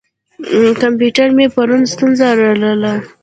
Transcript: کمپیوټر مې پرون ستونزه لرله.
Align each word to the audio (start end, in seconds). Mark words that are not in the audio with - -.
کمپیوټر 0.81 1.27
مې 1.37 1.45
پرون 1.55 1.81
ستونزه 1.93 2.27
لرله. 2.59 2.93